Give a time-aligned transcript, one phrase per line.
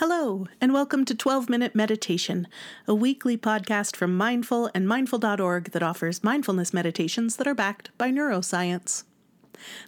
[0.00, 2.48] Hello, and welcome to 12 Minute Meditation,
[2.88, 8.10] a weekly podcast from Mindful and Mindful.org that offers mindfulness meditations that are backed by
[8.10, 9.04] neuroscience.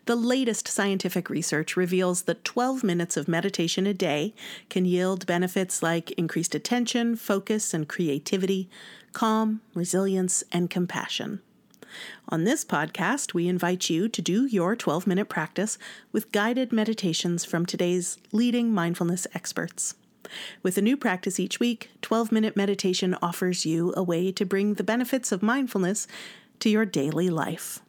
[0.04, 4.34] The latest scientific research reveals that 12 minutes of meditation a day
[4.68, 8.68] can yield benefits like increased attention, focus, and creativity,
[9.14, 11.40] calm, resilience, and compassion.
[12.28, 15.78] On this podcast, we invite you to do your 12 minute practice
[16.12, 19.94] with guided meditations from today's leading mindfulness experts.
[20.62, 24.74] With a new practice each week, 12 Minute Meditation offers you a way to bring
[24.74, 26.06] the benefits of mindfulness
[26.60, 27.80] to your daily life.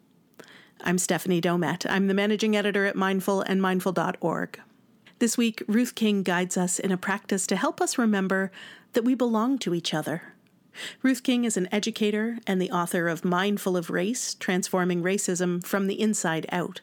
[0.82, 1.86] I'm Stephanie Domet.
[1.90, 4.60] I'm the managing editor at Mindful and Mindful.org.
[5.20, 8.52] This week, Ruth King guides us in a practice to help us remember
[8.94, 10.34] that we belong to each other.
[11.02, 15.88] Ruth King is an educator and the author of Mindful of Race Transforming Racism from
[15.88, 16.82] the Inside Out.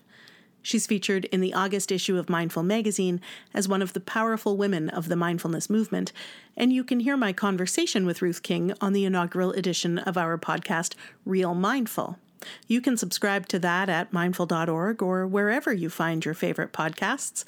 [0.62, 3.20] She's featured in the August issue of Mindful magazine
[3.54, 6.12] as one of the powerful women of the mindfulness movement,
[6.56, 10.36] and you can hear my conversation with Ruth King on the inaugural edition of our
[10.38, 12.18] podcast, Real Mindful.
[12.66, 17.44] You can subscribe to that at mindful.org or wherever you find your favorite podcasts.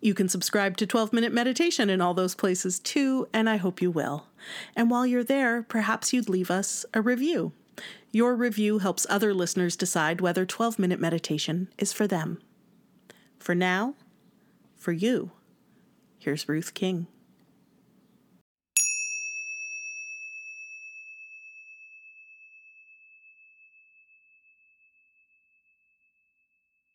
[0.00, 3.80] You can subscribe to 12 Minute Meditation in all those places too, and I hope
[3.80, 4.26] you will.
[4.74, 7.52] And while you're there, perhaps you'd leave us a review.
[8.12, 12.38] Your review helps other listeners decide whether 12 Minute Meditation is for them.
[13.46, 13.94] For now,
[14.74, 15.30] for you,
[16.18, 17.06] here's Ruth King.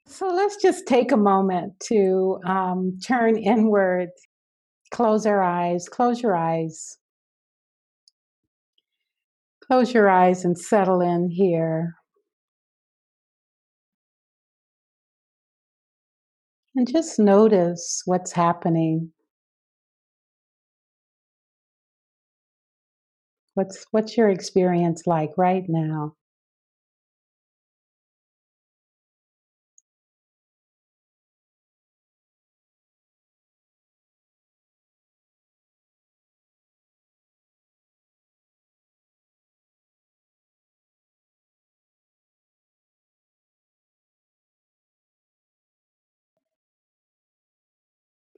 [0.07, 4.09] So let's just take a moment to um, turn inward,
[4.91, 6.97] close our eyes, close your eyes.
[9.66, 11.95] Close your eyes and settle in here.
[16.75, 19.14] And just notice what's happening.
[23.53, 26.16] What's what's your experience like right now?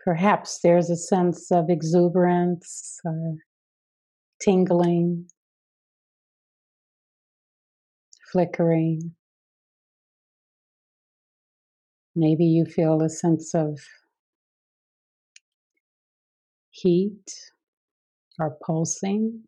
[0.03, 3.36] Perhaps there's a sense of exuberance or
[4.41, 5.28] tingling,
[8.31, 9.16] flickering.
[12.16, 13.80] Maybe you feel a sense of
[16.72, 17.31] heat
[18.40, 19.44] or pulsing.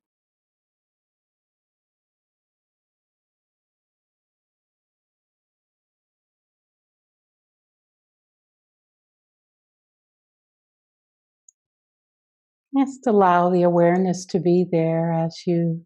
[12.78, 15.86] Just allow the awareness to be there as you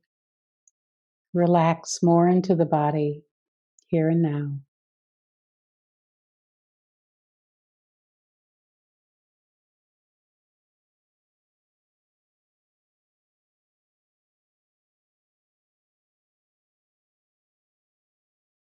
[1.33, 3.23] relax more into the body
[3.87, 4.59] here and now.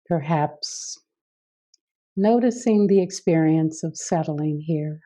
[0.07, 0.99] Perhaps
[2.17, 5.01] noticing the experience of settling here.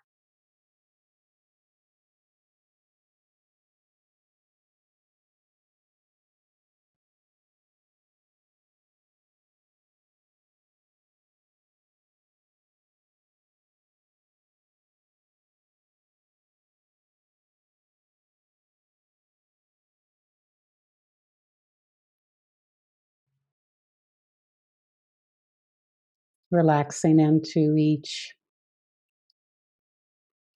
[26.53, 28.35] Relaxing into each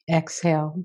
[0.09, 0.85] exhale.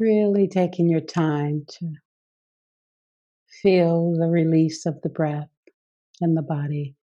[0.00, 1.94] Really taking your time to
[3.62, 5.50] feel the release of the breath
[6.22, 6.97] in the body.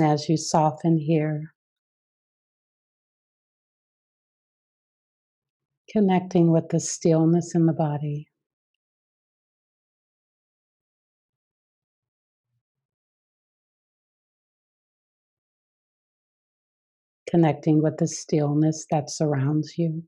[0.00, 1.54] As you soften here,
[5.90, 8.28] connecting with the stillness in the body,
[17.30, 20.04] connecting with the stillness that surrounds you.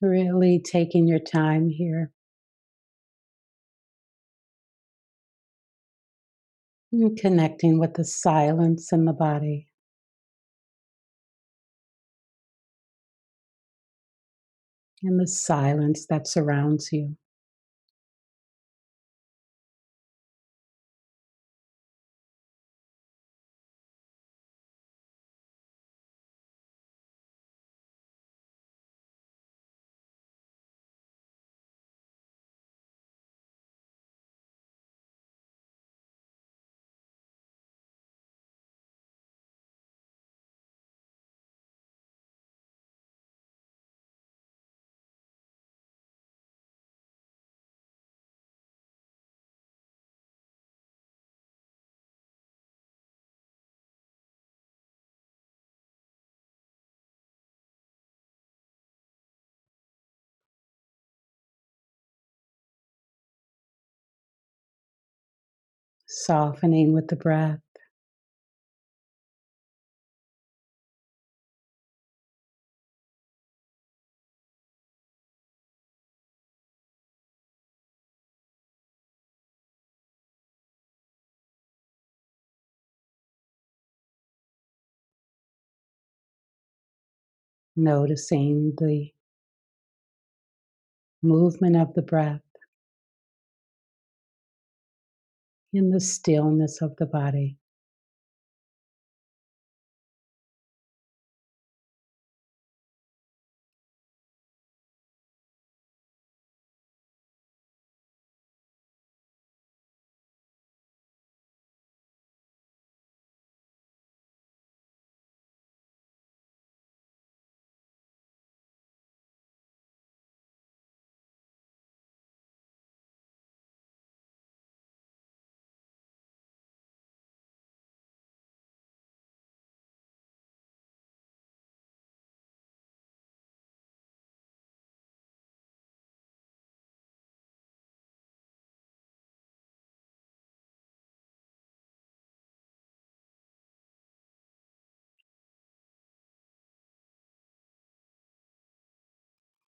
[0.00, 2.12] Really taking your time here,
[6.92, 9.68] and connecting with the silence in the body,
[15.02, 17.16] and the silence that surrounds you.
[66.08, 67.60] Softening with the breath,
[87.76, 89.12] noticing the
[91.22, 92.42] movement of the breath
[95.72, 97.58] in the stillness of the body.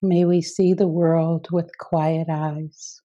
[0.08, 3.02] May we see the world with quiet eyes.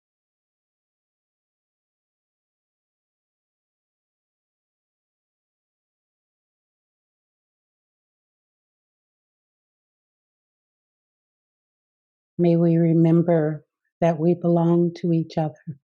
[12.37, 13.65] May we remember
[14.01, 15.79] that we belong to each other.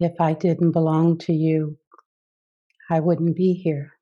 [0.00, 1.78] If I didn't belong to you,
[2.90, 3.94] I wouldn't be here.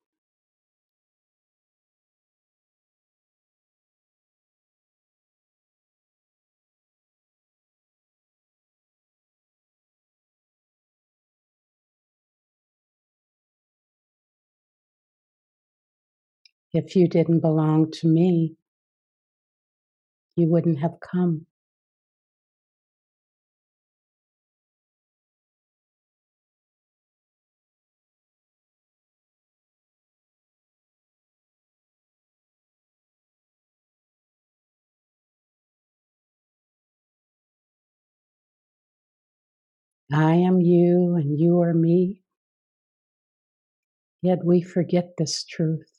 [16.72, 18.56] If you didn't belong to me,
[20.36, 21.46] you wouldn't have come.
[40.14, 42.22] I am you and you are me,
[44.22, 45.90] yet we forget this truth.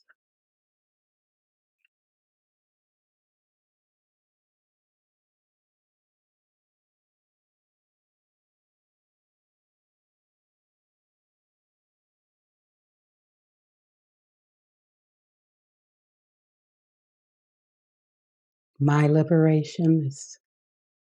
[18.80, 20.38] My liberation is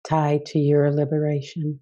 [0.03, 1.81] tied to your liberation.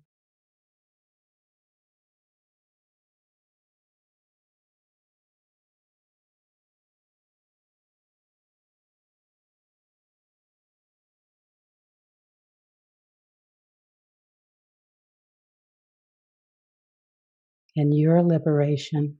[17.77, 19.19] And your liberation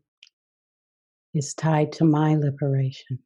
[1.36, 3.20] is tied to my liberation.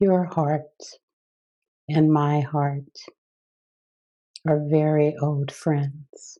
[0.00, 0.82] Your heart
[1.88, 2.84] and my heart
[4.48, 6.38] are very old friends.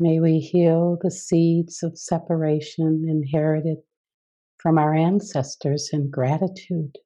[0.00, 3.78] May we heal the seeds of separation inherited
[4.58, 6.96] from our ancestors in gratitude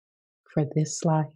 [0.52, 1.32] for this life.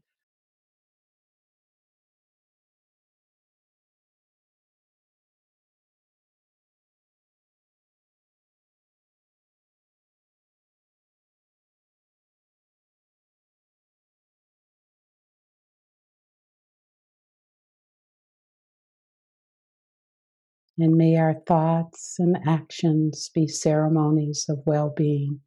[20.78, 25.40] And may our thoughts and actions be ceremonies of well being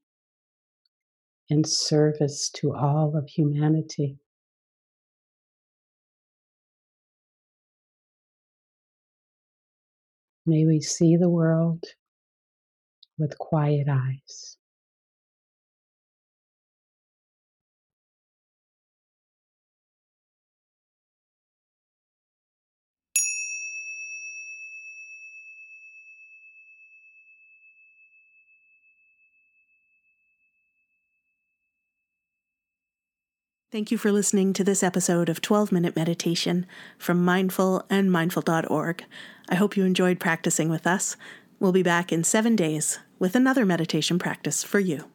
[1.49, 4.17] and service to all of humanity.
[10.45, 11.83] May we see the world
[13.17, 14.58] with quiet eyes.
[33.71, 36.65] Thank you for listening to this episode of 12 Minute Meditation
[36.97, 39.05] from Mindful and Mindful.org.
[39.47, 41.15] I hope you enjoyed practicing with us.
[41.59, 45.05] We'll be back in seven days with another meditation practice for you.